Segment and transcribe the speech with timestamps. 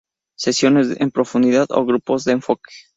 [0.35, 2.71] Sesiones en profundidad o grupos de enfoque.